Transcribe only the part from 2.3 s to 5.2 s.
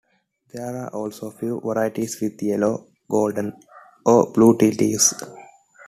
yellow, gold or blue-teal leaves.